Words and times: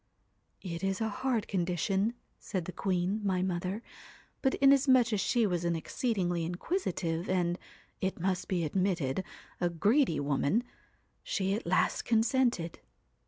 '"It 0.63 0.83
is 0.83 0.99
a 0.99 1.09
hard 1.09 1.47
condition," 1.47 2.15
said 2.39 2.65
the 2.65 2.71
queen, 2.71 3.21
my 3.23 3.43
mother, 3.43 3.83
but 4.41 4.55
inasmuch 4.55 5.13
as 5.13 5.21
she 5.21 5.45
was 5.45 5.63
an 5.63 5.75
exceedingly 5.75 6.43
inquisitive 6.43 7.29
and 7.29 7.59
it 7.99 8.19
must 8.19 8.47
be 8.47 8.63
admitted 8.65 9.23
a 9.59 9.69
greedy 9.69 10.19
woman, 10.19 10.63
she 11.21 11.53
at 11.53 11.67
last 11.67 12.01
consented. 12.03 12.79